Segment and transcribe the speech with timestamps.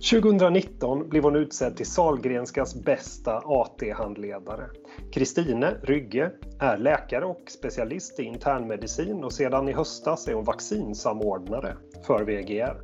[0.00, 4.66] 2019 blev hon utsedd till Salgrenskas bästa AT-handledare.
[5.12, 6.30] Kristine Rygge
[6.60, 11.76] är läkare och specialist i internmedicin och sedan i höstas är hon vaccinsamordnare
[12.06, 12.80] för VGR.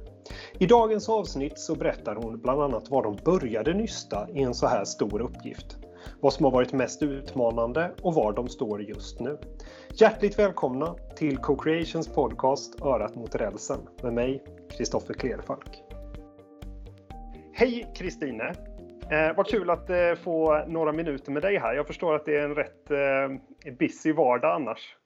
[0.59, 4.67] I dagens avsnitt så berättar hon bland annat var de började nysta i en så
[4.67, 5.77] här stor uppgift.
[6.21, 9.39] Vad som har varit mest utmanande och var de står just nu.
[9.95, 14.43] Hjärtligt välkomna till Co-Creations podcast Örat mot rälsen med mig,
[14.77, 15.86] Kristoffer Klerfalk.
[17.59, 18.55] Hej Kristine!
[19.11, 21.75] Eh, vad kul att eh, få några minuter med dig här.
[21.75, 24.97] Jag förstår att det är en rätt eh, busy vardag annars.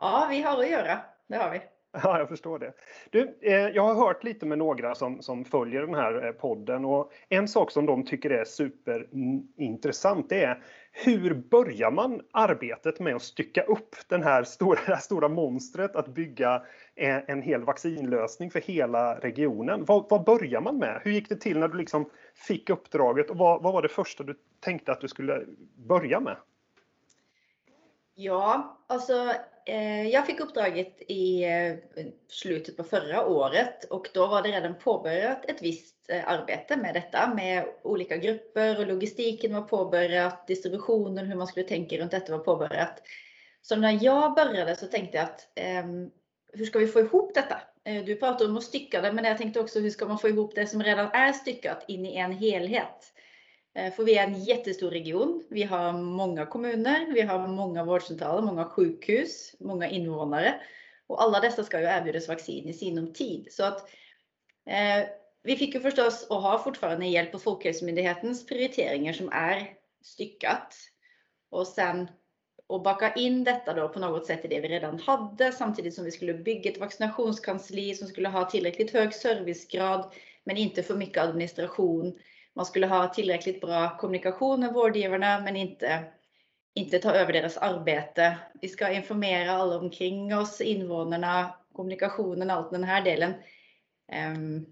[0.00, 0.98] Ja, vi har att göra.
[1.28, 1.60] Det har vi.
[2.02, 2.72] Ja, jag förstår det.
[3.10, 6.84] Du, eh, jag har hört lite med några som, som följer den här eh, podden
[6.84, 13.22] och en sak som de tycker är superintressant är hur börjar man arbetet med att
[13.22, 16.62] stycka upp den här stora, det här stora monstret att bygga
[16.94, 19.84] en, en hel vaccinlösning för hela regionen?
[19.84, 21.00] Vad, vad, börjar man med?
[21.04, 24.24] Hur gick det till när du liksom fick uppdraget och vad, vad var det första
[24.24, 26.36] du tänkte att du skulle börja med?
[28.14, 29.32] Ja, alltså
[29.70, 31.76] Eh, jag fick uppdraget i eh,
[32.28, 36.94] slutet på förra året och då var det redan påbörjat ett visst eh, arbete med
[36.94, 42.32] detta med olika grupper och logistiken var påbörjat, distributionen, hur man skulle tänka runt detta
[42.32, 43.02] var påbörjat.
[43.62, 46.10] Så när jag började så tänkte jag att ehm,
[46.52, 47.60] hur ska vi få ihop detta?
[48.06, 50.54] Du pratar om att stycka det, men jag tänkte också hur ska man få ihop
[50.54, 53.12] det som redan är styckat in i en helhet?
[53.80, 55.44] Eh, för vi är en jättestor region.
[55.50, 60.60] Vi har många kommuner, vi har många vårdcentraler, många sjukhus, många invånare.
[61.06, 63.48] Och alla dessa ska ju erbjudas vaccin i sinom tid.
[63.50, 63.90] Så att,
[64.66, 65.08] eh,
[65.42, 70.74] vi fick ju förstås och har fortfarande hjälp av Folkhälsomyndighetens prioriteringar som är styckat.
[71.50, 72.10] Och sen
[72.68, 76.04] att baka in detta då på något sätt i det vi redan hade samtidigt som
[76.04, 80.12] vi skulle bygga ett vaccinationskansli som skulle ha tillräckligt hög servicegrad
[80.44, 82.18] men inte för mycket administration
[82.60, 86.04] man skulle ha tillräckligt bra kommunikation med vårdgivarna men inte,
[86.74, 88.38] inte ta över deras arbete.
[88.60, 93.34] Vi ska informera alla omkring oss, invånarna, kommunikationen, allt den här delen.
[94.36, 94.66] Um,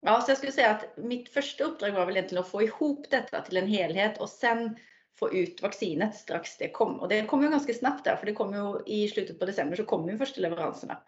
[0.00, 3.06] ja, så jag skulle säga att mitt första uppdrag var väl egentligen att få ihop
[3.10, 4.76] detta till en helhet och sen
[5.18, 7.00] få ut vaccinet strax det kom.
[7.00, 9.76] Och det kom ju ganska snabbt där, för det kom ju i slutet på december
[9.76, 11.02] så kom ju första leveranserna.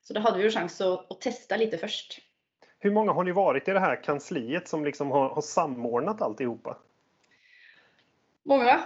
[0.00, 2.31] Så då hade vi ju chans att, att testa lite först.
[2.82, 6.78] Hur många har ni varit i det här kansliet som liksom har, har samordnat alltihopa?
[8.42, 8.80] Många.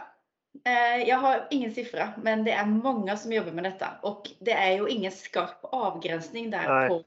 [0.65, 4.53] Eh, jag har ingen siffra, men det är många som jobbar med detta och det
[4.53, 7.05] är ju ingen skarp avgränsning där på,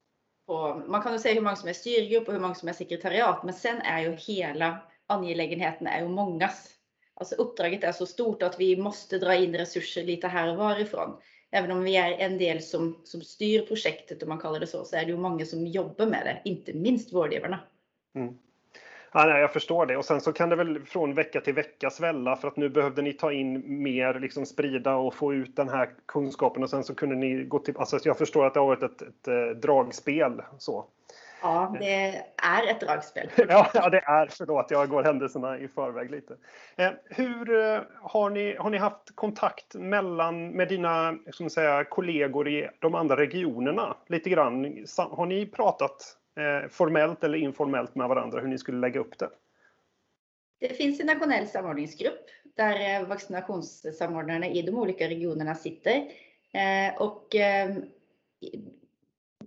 [0.48, 2.74] på, man kan ju säga hur många som är styrgrupp och hur många som är
[2.74, 4.78] sekretariat, men sen är ju hela
[5.08, 6.70] angelägenheten är ju mångas.
[7.14, 11.18] Alltså uppdraget är så stort att vi måste dra in resurser lite här och varifrån
[11.52, 14.86] även om vi är en del som, som styr projektet om man kallar det så,
[14.86, 17.60] så är det ju många som jobbar med det, inte minst vårdgivarna.
[18.16, 18.38] Mm.
[19.12, 19.98] Ja, nej, jag förstår det.
[19.98, 23.02] Och sen så kan det väl från vecka till vecka svälla för att nu behövde
[23.02, 26.96] ni ta in mer, liksom sprida och få ut den här kunskapen och sen så
[26.96, 27.78] kunde ni gå till...
[27.78, 30.86] Alltså jag förstår att det har varit ett, ett, ett dragspel så.
[31.42, 33.30] Ja, det är ett dragspel.
[33.50, 34.28] ja, det är.
[34.32, 36.38] Förlåt, jag går händelserna i förväg lite.
[36.76, 42.48] Eh, hur eh, har ni, har ni haft kontakt mellan, med dina som säga, kollegor
[42.48, 43.98] i de andra regionerna?
[44.08, 44.86] Lite grann.
[44.98, 49.30] Har ni pratat eh, formellt eller informellt med varandra hur ni skulle lägga upp det?
[50.60, 52.26] Det finns en nationell samordningsgrupp
[52.56, 56.04] där vaccinationssamordnarna i de olika regionerna sitter.
[57.00, 57.36] Och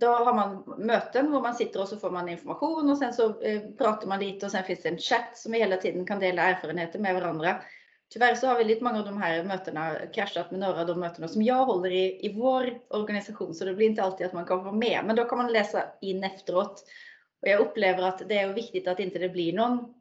[0.03, 3.41] då har man möten hvor man sitter och så får man information och sen så
[3.41, 6.19] eh, pratar man lite och sen finns det en chatt som vi hela tiden kan
[6.19, 7.61] dela erfarenheter med varandra.
[8.13, 11.27] Tyvärr så har väldigt många av de här mötena kraschat med några av de mötena
[11.27, 14.63] som jag håller i, i vår organisation så det blir inte alltid att man kan
[14.63, 15.03] vara med.
[15.05, 16.83] Men då kan man läsa in efteråt.
[17.41, 19.93] Och jag upplever att det är viktigt att inte det blir någon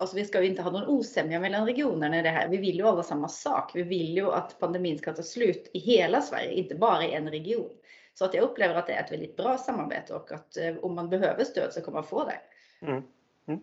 [0.00, 2.48] Alltså vi ska ju inte ha någon osämja mellan regionerna i det här.
[2.48, 3.70] Vi vill ju alla samma sak.
[3.74, 7.30] Vi vill ju att pandemin ska ta slut i hela Sverige, inte bara i en
[7.30, 7.70] region.
[8.14, 10.94] Så att jag upplever att det är ett väldigt bra samarbete och att eh, om
[10.94, 12.40] man behöver stöd så kommer man få det.
[12.86, 13.02] Mm.
[13.46, 13.60] Mm.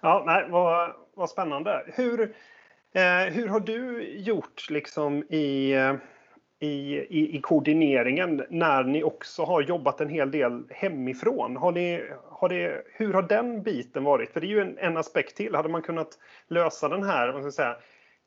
[0.00, 1.84] Ja, nej, vad, vad spännande.
[1.86, 2.34] Hur,
[2.92, 5.94] eh, hur har du gjort liksom i, eh,
[6.58, 11.56] i, i, i, koordineringen när ni också har jobbat en hel del hemifrån?
[11.56, 14.30] Har ni, har det, hur har den biten varit?
[14.30, 15.54] För det är ju en, en aspekt till.
[15.54, 16.18] Hade man kunnat
[16.48, 17.76] lösa den här vad ska jag säga,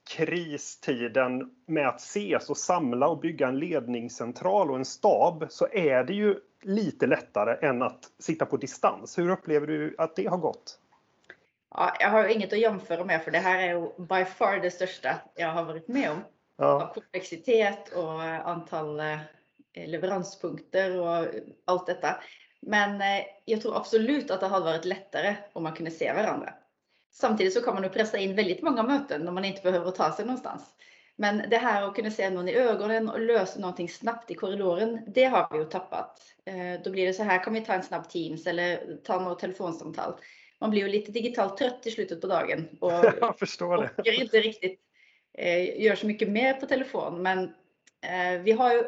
[0.10, 6.04] kristiden med att ses och samla och bygga en ledningscentral och en stab så är
[6.04, 9.18] det ju lite lättare än att sitta på distans.
[9.18, 10.80] Hur upplever du att det har gått?
[11.76, 15.16] Ja, jag har inget att jämföra med för det här är by far det största
[15.36, 16.24] jag har varit med om.
[16.58, 16.92] Ja.
[16.94, 19.18] Komplexitet och antal eh,
[19.74, 21.26] leveranspunkter och
[21.66, 22.16] allt detta.
[22.62, 26.54] Men eh, jag tror absolut att det hade varit lättare om man kunde se varandra.
[27.14, 30.12] Samtidigt så kan man ju pressa in väldigt många möten när man inte behöver ta
[30.12, 30.64] sig någonstans.
[31.16, 35.00] Men det här att kunna se någon i ögonen och lösa någonting snabbt i korridoren,
[35.08, 36.22] det har vi ju tappat.
[36.46, 39.40] Eh, då blir det så här, kan vi ta en snabb Teams eller ta något
[39.40, 40.14] telefonsamtal?
[40.60, 43.90] Man blir ju lite digitalt trött i slutet på dagen och jag förstår det.
[43.98, 44.80] orkar inte riktigt
[45.38, 47.22] eh, göra så mycket mer på telefon.
[47.22, 47.44] Men
[48.02, 48.84] eh, vi har ju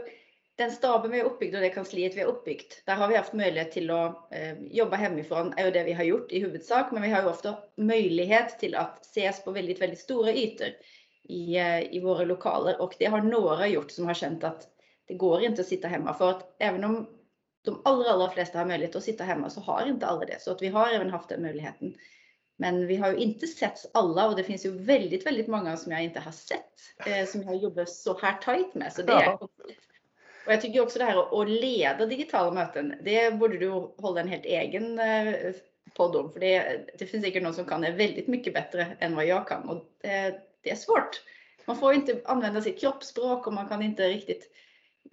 [0.56, 3.34] den staben vi har uppbyggt och det kansliet vi har uppbyggt, där har vi haft
[3.34, 7.10] möjlighet till att jobba hemifrån, är ju det vi har gjort i huvudsak, men vi
[7.10, 10.68] har ju ofta möjlighet till att ses på väldigt, väldigt stora ytor
[11.24, 14.68] i, eh, i våra lokaler och det har några gjort som har känt att
[15.08, 17.10] det går inte att sitta hemma för att även om
[17.66, 20.42] de allra, allra flesta har möjlighet att sitta hemma så har inte alla det.
[20.42, 21.96] Så att vi har även haft den möjligheten.
[22.58, 25.92] Men vi har ju inte sett alla och det finns ju väldigt, väldigt många som
[25.92, 26.74] jag inte har sett
[27.06, 28.94] eh, som jag jobbar så här tajt med.
[28.94, 29.38] Så det är
[30.46, 34.28] och jag tycker också det här att leda digitala möten, det borde du hålla en
[34.28, 35.36] helt egen eh,
[35.94, 36.34] podd om.
[36.34, 39.48] För det, det finns säkert någon som kan det väldigt mycket bättre än vad jag
[39.48, 39.70] kan.
[39.70, 41.24] Och det, det är svårt.
[41.66, 44.52] Man får inte använda sitt kroppsspråk och man kan inte riktigt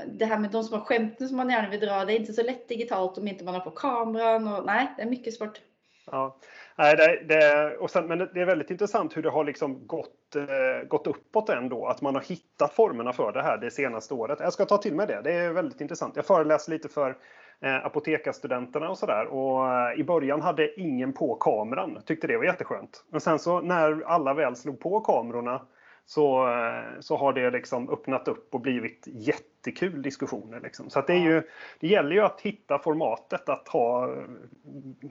[0.06, 2.42] det här med de små skämten som man gärna vill dra, det är inte så
[2.42, 4.48] lätt digitalt om inte man har på kameran.
[4.48, 5.60] Och, nej, det är mycket svårt.
[6.06, 6.36] Ja,
[6.76, 10.36] nej, det, det, och sen, men det är väldigt intressant hur det har liksom gått,
[10.36, 11.86] eh, gått uppåt ändå.
[11.86, 14.38] Att man har hittat formerna för det här det senaste året.
[14.40, 15.20] Jag ska ta till mig det.
[15.24, 16.16] Det är väldigt intressant.
[16.16, 17.16] Jag föreläser lite för
[17.60, 19.26] eh, apotekarstudenterna och sådär.
[19.26, 22.02] Och eh, i början hade ingen på kameran.
[22.06, 23.04] Tyckte det var jätteskönt.
[23.10, 25.62] Men sen så när alla väl slog på kamerorna
[26.06, 30.60] så, eh, så har det liksom öppnat upp och blivit jättekul diskussioner.
[30.60, 30.90] Liksom.
[30.90, 31.42] Så att det, är ju,
[31.80, 34.24] det gäller ju att hitta formatet att ha eh,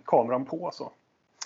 [0.06, 0.70] kameran på.
[0.74, 0.92] Så.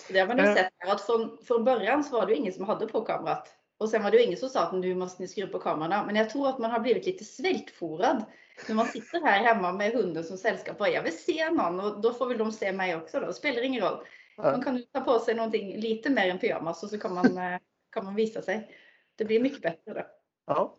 [0.08, 0.54] Det har man ju eh.
[0.54, 3.48] sett att från, från början så var det ingen som hade på kamerat.
[3.78, 6.06] Och sen var det ingen som sa att nu måste ni skruva på kamerorna.
[6.06, 8.24] Men jag tror att man har blivit lite svältforad.
[8.68, 12.00] När man sitter här hemma med hunden som sällskap och jag vill se någon och
[12.00, 13.26] då får väl de se mig också då.
[13.26, 13.98] Det spelar ingen roll.
[14.36, 17.58] Man kan ta på sig någonting lite mer än pyjamas och så kan man,
[17.92, 18.70] kan man visa sig
[19.16, 20.02] det blir mycket bättre då.
[20.46, 20.74] Ja.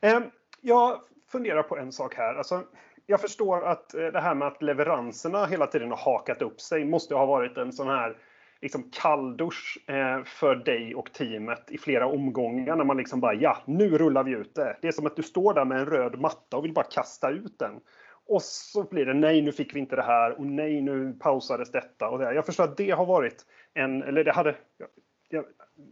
[0.00, 0.22] Ehm,
[0.60, 2.34] jag funderar på en sak här.
[2.34, 2.62] Alltså,
[3.06, 6.84] jag förstår att eh, det här med att leveranserna hela tiden har hakat upp sig
[6.84, 8.16] måste ha varit en sån här
[8.60, 13.58] liksom kalldusch eh, för dig och teamet i flera omgångar när man liksom bara ja,
[13.64, 14.76] nu rullar vi ut det.
[14.82, 17.30] Det är som att du står där med en röd matta och vill bara kasta
[17.30, 17.80] ut den.
[18.26, 21.70] Och så blir det nej, nu fick vi inte det här och nej, nu pausades
[21.70, 22.34] detta och det.
[22.34, 24.54] Jag förstår att det har varit en, eller det hade,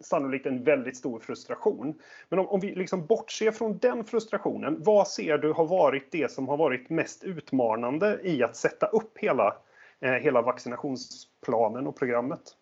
[0.01, 2.01] sannolikt en väldigt stor frustration.
[2.29, 6.33] Men om, om vi liksom bortser från den frustrationen, vad ser du har varit det
[6.33, 9.57] som har varit mest utmanande i att sätta upp hela,
[10.01, 12.57] eh, hela vaccinationsplanen och programmet?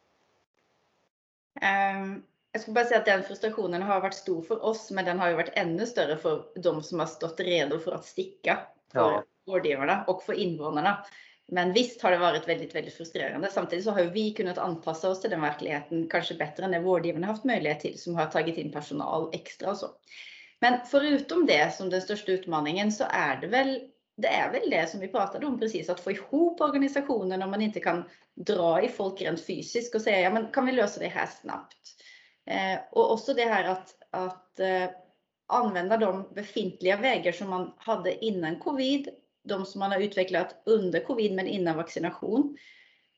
[1.95, 2.23] Um,
[2.53, 5.29] jag skulle bara säga att den frustrationen har varit stor för oss, men den har
[5.29, 8.59] ju varit ännu större för de som har stått redo för att sticka.
[8.93, 9.25] För ja.
[9.47, 11.05] vårdgivarna och för invånarna.
[11.49, 13.49] Men visst har det varit väldigt, väldigt frustrerande.
[13.51, 17.27] Samtidigt så har vi kunnat anpassa oss till den verkligheten kanske bättre än det vårdgivarna
[17.27, 19.87] haft möjlighet till som har tagit in personal extra och så.
[20.61, 23.81] Men förutom det som den största utmaningen så är det väl
[24.17, 27.63] det är väl det som vi pratade om precis, att få ihop organisationen om man
[27.63, 28.05] inte kan
[28.35, 31.77] dra i folk rent fysiskt och säga, ja men kan vi lösa det här snabbt?
[32.47, 34.85] Eh, och också det här att, att eh,
[35.47, 39.09] använda de befintliga vägar som man hade innan covid
[39.49, 42.57] de som man har utvecklat under covid men innan vaccination.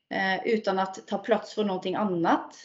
[0.09, 2.55] Eh, utan att ta plats för någonting annat.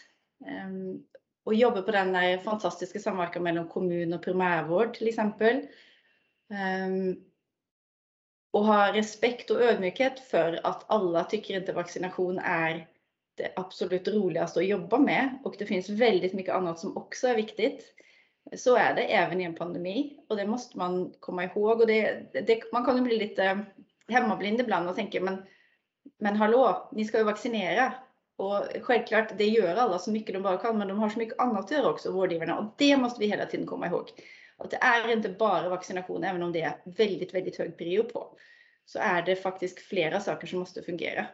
[0.47, 1.03] Ehm,
[1.45, 5.67] och jobba på den här fantastiska samverkan mellan kommun och primärvård till exempel.
[6.51, 7.17] Ehm,
[8.51, 12.89] och ha respekt och ödmjukhet för att alla tycker inte vaccination är
[13.35, 15.39] det absolut roligaste att jobba med.
[15.45, 17.95] Och det finns väldigt mycket annat som också är viktigt.
[18.53, 21.81] Så är det även i en pandemi och det måste man komma ihåg.
[21.81, 23.65] Och det, det, man kan ju bli lite
[24.09, 25.43] hemmablind ibland och tänka men,
[26.19, 27.93] men hallå, ni ska ju vaccinera.
[28.37, 31.39] Och självklart, det gör alla så mycket de bara kan, men de har så mycket
[31.39, 32.59] annat att göra också, vårdgivarna.
[32.59, 34.11] Och det måste vi hela tiden komma ihåg.
[34.57, 38.37] Att det är inte bara vaccination, även om det är väldigt, väldigt hög prio på.
[38.87, 41.27] Så är det faktiskt flera saker som måste fungera.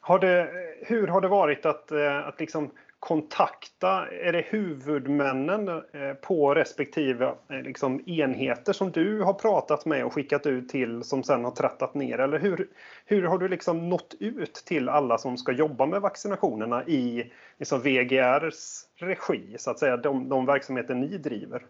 [0.00, 0.50] Har det,
[0.86, 7.34] hur har det varit att, eh, att liksom kontakta, är det huvudmännen eh, på respektive
[7.50, 11.50] eh, liksom, enheter som du har pratat med och skickat ut till som sen har
[11.50, 12.18] trattat ner?
[12.18, 12.68] Eller hur,
[13.04, 17.80] hur har du liksom nått ut till alla som ska jobba med vaccinationerna i liksom
[17.80, 21.66] VGRs regi, så att säga, de, de verksamheter ni driver?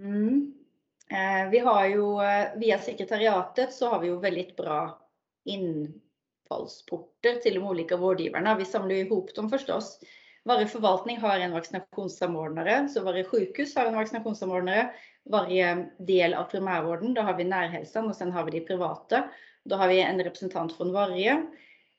[0.00, 0.54] Mm.
[1.10, 4.98] Eh, vi har ju eh, via sekretariatet så har vi ju väldigt bra
[5.44, 8.54] infallsporter till de olika vårdgivarna.
[8.54, 10.00] Vi samlar ihop dem förstås
[10.44, 14.90] varje förvaltning har en vaccinationssamordnare, så varje sjukhus har en vaccinationssamordnare.
[15.24, 19.28] Varje del av primärvården, då har vi närhälsan och sen har vi de privata.
[19.64, 21.46] Då har vi en representant från varje.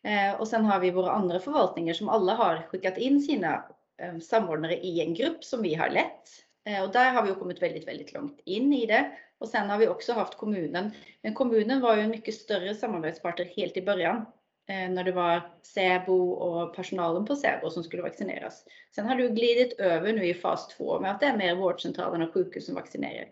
[0.04, 3.66] Eh, och sen har vi våra andra förvaltningar som alla har skickat in sina
[3.98, 6.30] eh, samordnare i en grupp som vi har lett.
[6.66, 9.12] Eh, och där har vi kommit väldigt, väldigt långt in i det.
[9.38, 10.92] Och sen har vi också haft kommunen.
[11.22, 14.25] Men kommunen var ju en mycket större samarbetspartner helt i början.
[14.68, 18.66] Eh, när det var Säbo och personalen på Säbo som skulle vaccineras.
[18.96, 22.22] Sen har det glidit över nu i fas 2 med att det är mer vårdcentralen
[22.22, 23.28] och sjukhus som vaccinerar.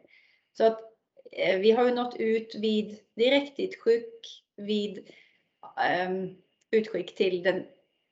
[0.58, 0.80] Så att
[1.32, 5.10] eh, vi har ju nått ut vid direktutskick, vid
[5.82, 6.36] ehm,
[6.72, 7.66] utskick till den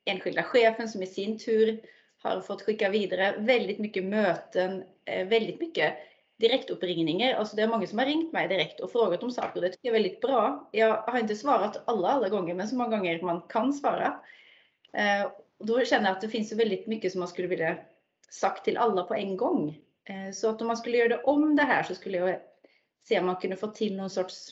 [0.05, 1.81] enskilda chefen som i sin tur
[2.17, 5.93] har fått skicka vidare väldigt mycket möten, eh, väldigt mycket
[6.41, 7.33] direktuppringningar.
[7.33, 9.61] Alltså det är många som har ringt mig direkt och frågat om saker.
[9.61, 10.69] Det tycker jag är väldigt bra.
[10.71, 14.19] Jag har inte svarat alla, alla gånger, men så många gånger man kan svara.
[14.93, 17.77] Eh, då känner jag att det finns väldigt mycket som man skulle vilja
[18.29, 19.79] sagt till alla på en gång.
[20.03, 22.39] Eh, så att om man skulle göra det om det här så skulle jag
[23.07, 24.49] se om man kunde få till någon sorts,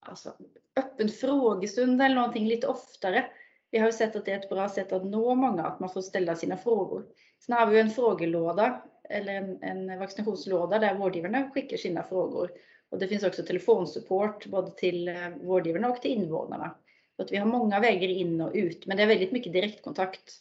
[0.00, 0.32] alltså
[0.76, 3.30] öppen frågestund eller någonting lite oftare.
[3.70, 5.90] Vi har ju sett att det är ett bra sätt att nå många, att man
[5.90, 7.06] får ställa sina frågor.
[7.46, 12.50] Sen har vi ju en frågelåda eller en, en vaccinationslåda där vårdgivarna skickar sina frågor.
[12.90, 16.74] Och det finns också telefonsupport både till vårdgivarna och till invånarna.
[17.16, 20.34] Så att vi har många vägar in och ut, men det är väldigt mycket direktkontakt.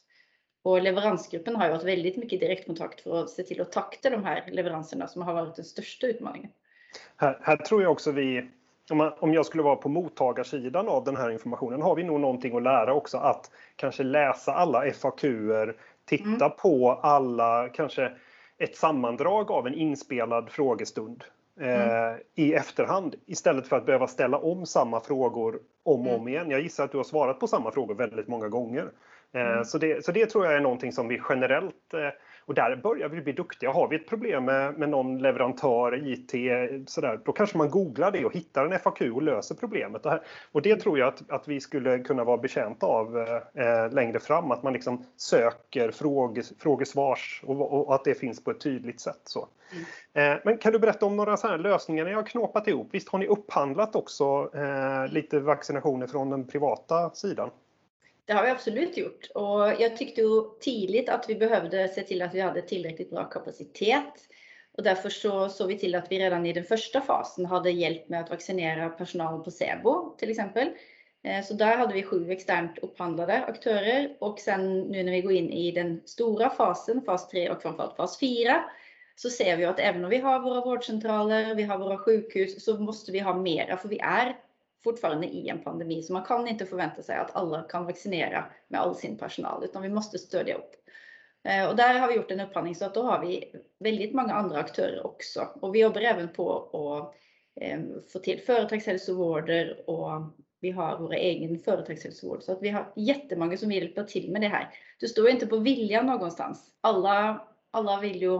[0.63, 4.23] Och leveransgruppen har ju haft väldigt mycket direktkontakt för att se till att takta de
[4.23, 6.49] här leveranserna som har varit den största utmaningen.
[7.15, 8.49] Här, här tror jag också vi,
[8.91, 12.19] om, man, om jag skulle vara på mottagarsidan av den här informationen, har vi nog
[12.19, 16.57] någonting att lära också att kanske läsa alla FAQer, titta mm.
[16.61, 18.11] på alla, kanske
[18.57, 21.23] ett sammandrag av en inspelad frågestund
[21.59, 21.81] mm.
[21.81, 26.27] eh, i efterhand istället för att behöva ställa om samma frågor om och om mm.
[26.27, 26.51] igen.
[26.51, 28.91] Jag gissar att du har svarat på samma frågor väldigt många gånger.
[29.33, 29.65] Eh, mm.
[29.65, 32.09] så, det, så det tror jag är någonting som vi generellt eh,
[32.47, 33.71] och där börjar vi bli duktiga.
[33.71, 36.31] Har vi ett problem med, med någon leverantör, IT,
[36.89, 40.05] sådär, då kanske man googlar det och hittar en FAQ och löser problemet.
[40.05, 43.17] Och, här, och det tror jag att, att vi skulle kunna vara betjänta av
[43.53, 44.51] eh, längre fram.
[44.51, 49.21] Att man liksom söker fråge, frågesvars och, och, att det finns på ett tydligt sätt.
[49.23, 49.47] Så.
[50.13, 50.33] Mm.
[50.33, 52.87] Eh, men kan du berätta om några så här lösningar ni har knåpat ihop?
[52.91, 57.49] Visst har ni upphandlat också eh, lite vaccinationer från den privata sidan?
[58.27, 62.21] Det har vi absolut gjort och jag tyckte ju tidigt att vi behövde se till
[62.21, 64.13] att vi hade tillräckligt bra kapacitet.
[64.77, 68.09] Och därför så såg vi till att vi redan i den första fasen hade hjälp
[68.09, 70.69] med att vaccinera personal på Sebo till exempel.
[71.23, 75.33] Eh, så där hade vi sju externt upphandlade aktörer och sen nu när vi går
[75.33, 78.63] in i den stora fasen, fas 3 och framförallt fas 4,
[79.15, 82.77] så ser vi att även om vi har våra vårdcentraler, vi har våra sjukhus, så
[82.77, 84.35] måste vi ha mera för vi är
[84.83, 86.01] fortfarande i en pandemi.
[86.01, 89.81] Så man kan inte förvänta sig att alla kan vaccinera med all sin personal, utan
[89.81, 90.71] vi måste stödja upp.
[91.43, 94.33] Eh, och där har vi gjort en upphandling så att då har vi väldigt många
[94.33, 95.47] andra aktörer också.
[95.61, 97.15] Och vi jobbar även på att
[97.63, 97.79] eh,
[98.13, 100.21] få till företagshälsovårder och
[100.59, 102.43] vi har vår egen företagshälsovård.
[102.43, 104.69] Så att vi har jättemånga som vill hjälpa till med det här.
[104.99, 106.71] Du står inte på viljan någonstans.
[106.81, 108.39] Alla, alla vill ju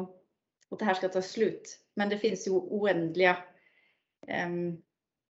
[0.69, 1.79] att det här ska ta slut.
[1.93, 3.37] Men det finns ju oändliga
[4.27, 4.77] ehm,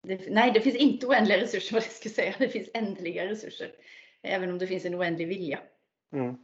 [0.02, 2.35] det, nej, det finns inte oändliga resurser vad jag ska säga.
[2.38, 3.69] Det finns ändliga resurser.
[4.23, 5.59] Även om det finns en oändlig vilja.
[6.12, 6.37] Mm.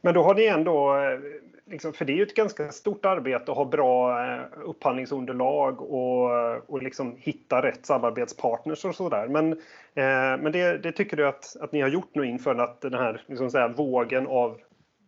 [0.00, 1.18] Men då har ni ändå, eh,
[1.66, 6.70] liksom, för det är ju ett ganska stort arbete att ha bra eh, upphandlingsunderlag och,
[6.70, 9.28] och liksom hitta rätt samarbetspartners och sådär.
[9.28, 9.52] Men,
[9.94, 12.94] eh, men det, det, tycker du att, att ni har gjort nu inför att den
[12.94, 14.60] här liksom säga, vågen av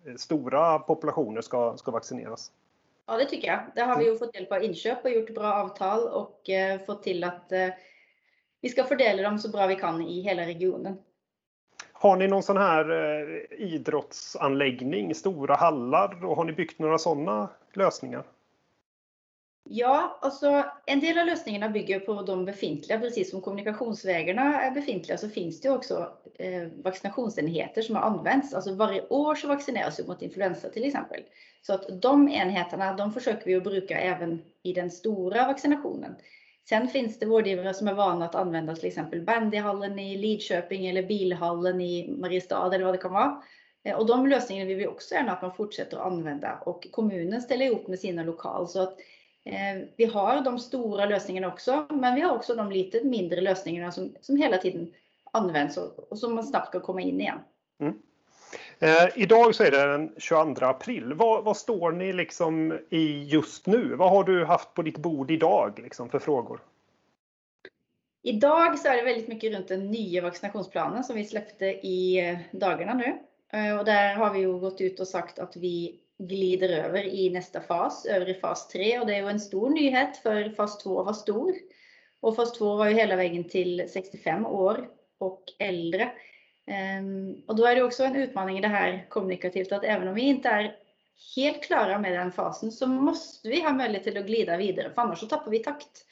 [0.06, 2.50] eh, stora populationer ska, ska vaccineras?
[3.10, 3.60] Ja, det tycker jag.
[3.74, 7.02] Där har vi ju fått hjälp av inköp och gjort bra avtal och eh, fått
[7.02, 7.68] till att eh,
[8.60, 10.96] vi ska fördela dem så bra vi kan i hela regionen.
[11.92, 17.48] Har ni någon sån här eh, idrottsanläggning, stora hallar och har ni byggt några sådana
[17.74, 18.24] lösningar?
[19.64, 25.18] Ja, alltså en del av lösningarna bygger på de befintliga, precis som kommunikationsvägarna är befintliga
[25.18, 28.54] så finns det också eh, vaccinationsenheter som har använts.
[28.54, 31.22] Alltså varje år så vaccineras vi mot influensa till exempel.
[31.62, 36.16] Så att de enheterna, de försöker vi att bruka även i den stora vaccinationen.
[36.68, 41.02] Sen finns det vårdgivare som är vana att använda till exempel bandyhallen i Lidköping eller
[41.02, 43.42] bilhallen i Mariestad eller vad det kan vara.
[43.84, 47.42] Eh, och de lösningarna vill vi också gärna att man fortsätter att använda och kommunen
[47.42, 48.68] ställer ihop med sina lokal.
[48.68, 48.98] Så att
[49.96, 54.14] vi har de stora lösningarna också, men vi har också de lite mindre lösningarna som,
[54.20, 54.92] som hela tiden
[55.32, 57.38] används och, och som man snabbt ska komma in igen.
[57.80, 57.98] Mm.
[58.78, 61.14] Eh, idag så är det den 22 april.
[61.14, 63.94] Vad, vad, står ni liksom i just nu?
[63.94, 66.60] Vad har du haft på ditt bord idag liksom, för frågor?
[68.22, 72.38] Idag så är det väldigt mycket runt den nya vaccinationsplanen som vi släppte i eh,
[72.50, 73.18] dagarna nu.
[73.58, 77.30] Eh, och där har vi ju gått ut och sagt att vi glider över i
[77.30, 80.78] nästa fas, över i fas 3 och det är ju en stor nyhet för fas
[80.78, 81.54] 2 var stor.
[82.20, 86.12] Och fas 2 var ju hela vägen till 65 år och äldre.
[86.66, 90.14] Ehm, och då är det också en utmaning i det här kommunikativt att även om
[90.14, 90.76] vi inte är
[91.36, 95.02] helt klara med den fasen så måste vi ha möjlighet till att glida vidare för
[95.02, 96.06] annars så tappar vi takt.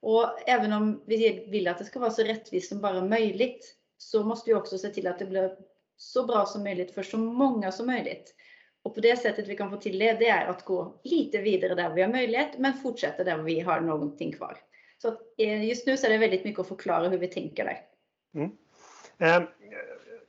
[0.00, 4.22] Och även om vi vill att det ska vara så rättvist som bara möjligt så
[4.22, 5.56] måste vi också se till att det blir
[5.96, 8.34] så bra som möjligt för så många som möjligt.
[8.82, 11.74] Och på det sättet vi kan få till det, det är att gå lite vidare
[11.74, 14.56] där vi har möjlighet men fortsätta där vi har någonting kvar.
[14.98, 15.08] Så
[15.38, 17.78] eh, just nu så är det väldigt mycket att förklara hur vi tänker där.
[18.34, 18.50] Mm.
[19.18, 19.48] Eh,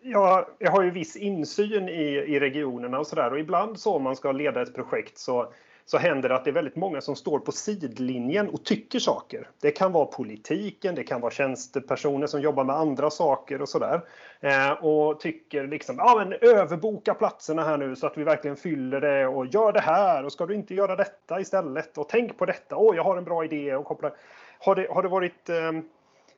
[0.02, 4.04] jag, jag, har ju viss insyn i, i regionerna och sådär och ibland så om
[4.04, 5.54] man ska leda ett projekt så
[5.86, 9.50] så händer det att det är väldigt många som står på sidlinjen och tycker saker.
[9.62, 14.02] Det kan vara politiken, det kan vara tjänstepersoner som jobbar med andra saker och sådär.
[14.40, 19.02] Eh, och tycker liksom, ja men överboka platserna här nu så att vi verkligen fyller
[19.02, 22.46] det och gör det här och ska du inte göra detta istället och tänk på
[22.46, 24.12] detta, åh jag har en bra idé och koppla.
[24.60, 25.72] Har det, har det varit Eh,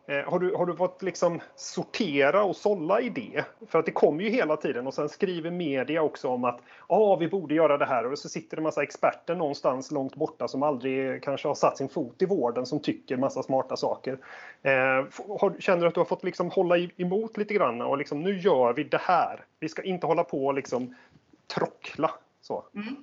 [0.07, 3.45] Eh, har du, har du fått liksom sortera och sålla i det?
[3.67, 7.15] För att det kommer ju hela tiden och sen skriver media också om att ah,
[7.15, 10.63] vi borde göra det här och så sitter det massa experter någonstans långt borta som
[10.63, 14.17] aldrig kanske har satt sin fot i vården som tycker massa smarta saker.
[14.61, 15.05] Eh,
[15.39, 18.39] har, känner du att du har fått liksom hålla emot lite grann och liksom nu
[18.39, 19.45] gör vi det här.
[19.59, 20.95] Vi ska inte hålla på och liksom
[21.55, 22.63] trockla så.
[22.75, 22.95] Mm.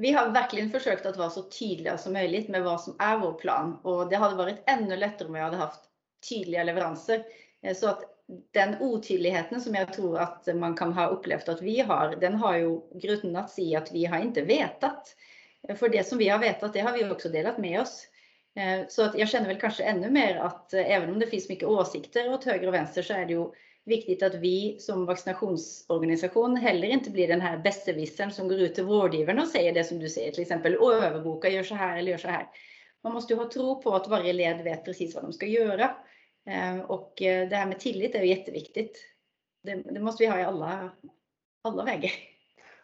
[0.00, 3.32] Vi har verkligen försökt att vara så tydliga som möjligt med vad som är vår
[3.32, 5.80] plan och det hade varit ännu lättare om vi hade haft
[6.28, 7.24] tydliga leveranser.
[7.62, 8.02] Eh, så att
[8.52, 12.56] den otydligheten som jag tror att man kan ha upplevt att vi har, den har
[12.56, 15.16] ju grundats i att vi har inte vetat.
[15.68, 18.06] Eh, för det som vi har vetat, det har vi också delat med oss.
[18.56, 21.68] Eh, så att jag känner väl kanske ännu mer att även om det finns mycket
[21.68, 23.46] åsikter åt höger och vänster så är det ju
[23.90, 28.84] viktigt att vi som vaccinationsorganisation heller inte blir den här besserwissern som går ut till
[28.84, 32.18] vårdgivarna och säger det som du säger, till exempel överboka, gör så här eller gör
[32.18, 32.46] så här.
[33.02, 35.96] Man måste ju ha tro på att varje led vet precis vad de ska göra.
[36.46, 38.98] Eh, och eh, det här med tillit är ju jätteviktigt.
[39.62, 40.90] Det, det måste vi ha i alla,
[41.62, 42.10] alla vägar.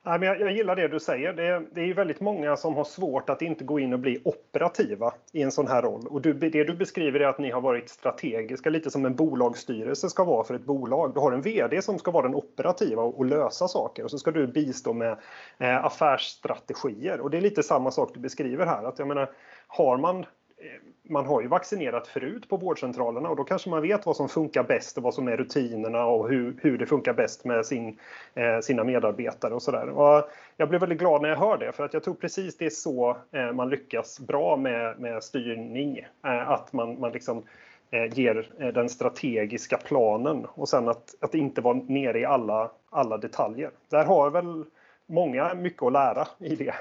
[0.06, 1.32] Men jag, gillar det du säger.
[1.72, 5.42] Det, är väldigt många som har svårt att inte gå in och bli operativa i
[5.42, 6.06] en sån här roll.
[6.06, 10.24] Och det du beskriver är att ni har varit strategiska, lite som en bolagsstyrelse ska
[10.24, 11.14] vara för ett bolag.
[11.14, 14.30] Du har en VD som ska vara den operativa och, lösa saker och så ska
[14.30, 15.16] du bistå med
[15.58, 17.20] eh, affärsstrategier.
[17.20, 18.84] Och det är lite samma sak du beskriver här.
[18.84, 19.30] Att jag menar,
[19.66, 20.24] har man eh,
[21.08, 24.62] man har ju vaccinerat förut på vårdcentralerna och då kanske man vet vad som funkar
[24.62, 27.98] bäst och vad som är rutinerna och hur, hur det funkar bäst med sin,
[28.34, 29.88] eh, sina medarbetare och sådär.
[29.88, 30.24] Eh,
[30.56, 32.70] jag blev väldigt glad när jag hörde det för att jag tror precis det är
[32.70, 35.98] så eh, man lyckas bra med, med styrning.
[36.24, 37.42] Eh, att man, man liksom
[37.90, 42.70] eh, ger eh, den strategiska planen och sen att, att inte vara nere i alla,
[42.90, 43.70] alla detaljer.
[43.90, 44.64] Där har väl
[45.06, 46.74] många mycket att lära i det.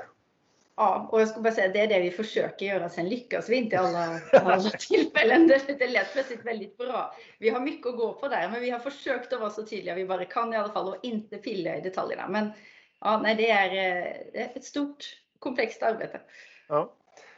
[0.77, 2.89] Ja, och jag skulle bara säga det är det vi försöker göra.
[2.89, 5.47] Sen lyckas vi inte alla, alla tillfällen.
[5.47, 7.15] Det, lät plötsligt väldigt bra.
[7.39, 9.95] Vi har mycket att gå på där, men vi har försökt att vara så tydliga
[9.95, 12.27] vi bara kan i alla fall och inte pilla i detaljerna.
[12.27, 12.51] Men
[12.99, 16.21] ja, nej, det är, eh, det är ett stort komplext arbete.
[16.67, 16.93] Ja.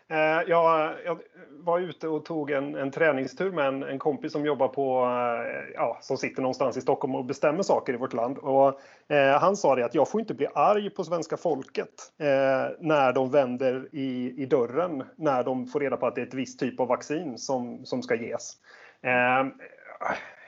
[0.09, 4.45] Eh, jag, jag, var ute och tog en, en träningstur med en, en, kompis som
[4.45, 8.37] jobbar på, eh, ja, som sitter någonstans i Stockholm och bestämmer saker i vårt land.
[8.37, 8.79] Och,
[9.11, 13.13] eh, han sa det att jag får inte bli arg på svenska folket eh, när
[13.13, 16.59] de vänder i, i dörren när de får reda på att det är ett visst
[16.59, 18.53] typ av vaccin som, som ska ges.
[19.01, 19.45] Eh,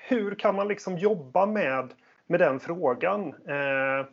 [0.07, 1.93] hur kan man liksom jobba med,
[2.27, 3.27] med den frågan?
[3.27, 4.05] Eh,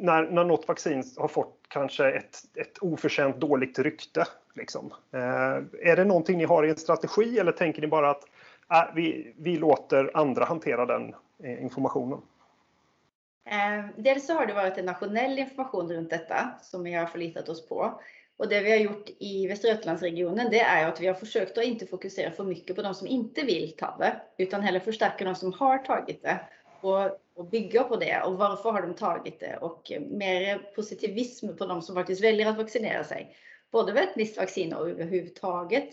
[0.00, 4.24] när, när något vaccin har fått kanske ett, ett oförtjänt dåligt rykte.
[4.54, 4.92] Liksom.
[5.12, 8.24] Eh, är det någonting ni har i en strategi eller tänker ni bara att
[8.72, 12.20] äh, vi, vi låter andra hantera den eh, informationen?
[13.50, 17.48] Eh, dels så har det varit en nationell information runt detta som vi har förlitat
[17.48, 18.00] oss på.
[18.36, 21.64] Och det vi har gjort i Västra Götalandsregionen det är att vi har försökt att
[21.64, 25.34] inte fokusera för mycket på de som inte vill ta det utan heller förstärka de
[25.34, 26.40] som har tagit det
[26.80, 31.56] och, och bygga på det och varför har de tagit det och eh, mer positivism
[31.56, 33.36] på de som faktiskt väljer att vaccinera sig.
[33.72, 35.88] Både med ett visst vaccin och överhuvudtaget.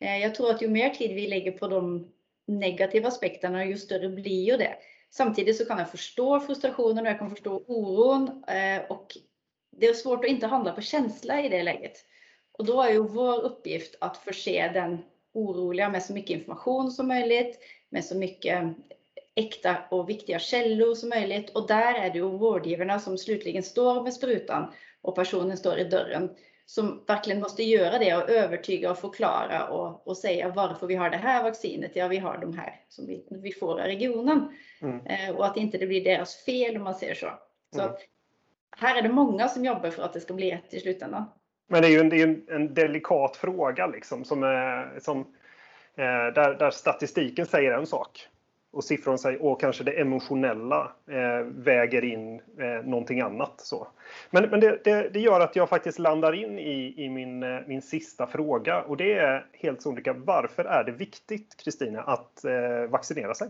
[0.00, 2.12] Eh, jag tror att ju mer tid vi lägger på de
[2.46, 4.76] negativa aspekterna, ju större blir ju det.
[5.10, 9.16] Samtidigt så kan jag förstå frustrationen och jag kan förstå oron eh, och
[9.70, 12.04] det är svårt att inte handla på känsla i det läget.
[12.52, 14.98] Och då är ju vår uppgift att förse den
[15.32, 18.76] oroliga med så mycket information som möjligt, med så mycket
[19.34, 21.50] äkta och viktiga källor som möjligt.
[21.50, 25.84] Och där är det ju vårdgivarna som slutligen står med sprutan och personen står i
[25.84, 26.30] dörren
[26.66, 31.10] som verkligen måste göra det och övertyga och förklara och, och säga varför vi har
[31.10, 31.90] det här vaccinet.
[31.94, 34.56] Ja, vi har de här som vi, vi får i regionen.
[34.82, 35.06] Mm.
[35.06, 37.30] Eh, och att inte det blir deras fel om man säger så.
[37.74, 37.94] Så mm.
[38.76, 41.24] här är det många som jobbar för att det ska bli rätt i slutändan.
[41.68, 45.34] Men det är ju en, det är en, en delikat fråga liksom som, är, som
[45.96, 48.28] där, där statistiken säger en sak
[48.74, 53.60] och siffrorna säger och kanske det emotionella eh, väger in eh, någonting annat.
[53.60, 53.88] Så.
[54.30, 57.60] Men, men det, det, det, gör att jag faktiskt landar in i, i min, eh,
[57.66, 62.90] min sista fråga och det är helt sonika varför är det viktigt Kristina att eh,
[62.90, 63.48] vaccinera sig?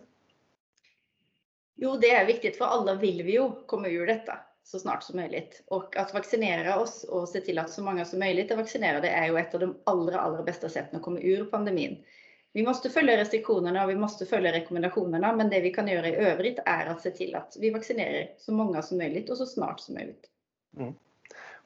[1.77, 5.17] Jo, det är viktigt för alla vill vi ju komma ur detta så snart som
[5.17, 5.63] möjligt.
[5.67, 9.27] Och att vaccinera oss och se till att så många som möjligt är vaccinerade är
[9.27, 12.05] ju ett av de allra, allra bästa sätten att komma ur pandemin.
[12.55, 16.17] Vi måste följa restriktionerna och vi måste följa rekommendationerna, men det vi kan göra i
[16.17, 19.81] övrigt är att se till att vi vaccinerar så många som möjligt och så snart
[19.81, 20.27] som möjligt.
[20.77, 20.95] Mm.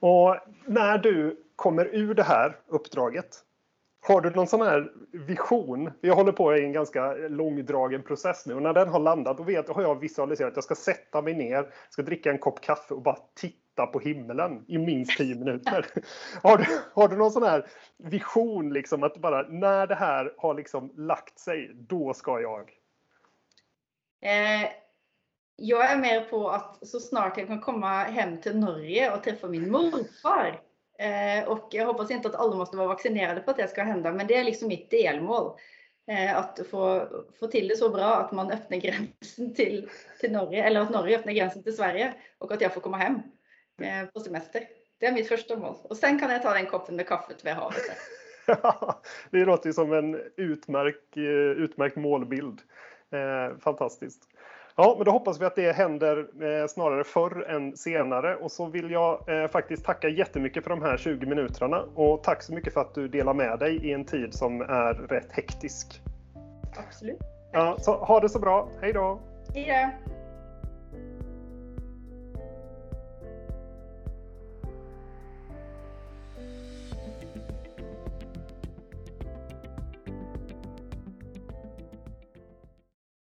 [0.01, 3.37] Och när du kommer ur det här uppdraget,
[4.01, 5.91] har du någon sån här vision?
[6.01, 9.43] Jag håller på i en ganska långdragen process nu och när den har landat då
[9.43, 12.95] vet, har jag visualiserat att jag ska sätta mig ner, ska dricka en kopp kaffe
[12.95, 15.87] och bara titta på himlen i minst 10 minuter.
[16.43, 16.65] har, du,
[16.95, 21.39] har du någon sån här vision liksom att bara när det här har liksom lagt
[21.39, 22.71] sig, då ska jag?
[24.23, 24.69] Eh,
[25.57, 29.49] jag är mer på att så snart jag kan komma hem till Norge och träffa
[29.49, 30.61] min morfar
[30.99, 34.13] Eh, och jag hoppas inte att alla måste vara vaccinerade för att det ska hända,
[34.13, 35.53] men det är liksom mitt delmål.
[36.07, 37.09] Eh, att få,
[37.41, 39.89] få till det så bra att man öppnar gränsen till,
[40.21, 43.23] till Norge, eller att Norge öppnar gränsen till Sverige och att jag får komma hem
[44.13, 44.63] på semester.
[45.01, 45.77] Det är mitt första mål.
[45.83, 47.83] Och sen kan jag ta den koppen med kaffet vid havet.
[49.31, 51.17] det låter ju som en utmärkt,
[51.57, 52.61] utmärkt målbild.
[53.61, 54.29] fantastiskt.
[54.81, 58.37] Ja, men då hoppas vi att det händer eh, snarare förr än senare.
[58.37, 61.85] Och så vill jag eh, faktiskt tacka jättemycket för de här 20 minuterna.
[61.95, 64.95] Och tack så mycket för att du delar med dig i en tid som är
[64.95, 66.01] rätt hektisk.
[66.77, 67.19] Absolut.
[67.53, 68.69] Ja, så ha det så bra.
[68.81, 69.21] Hej då!
[69.55, 70.18] Hej då!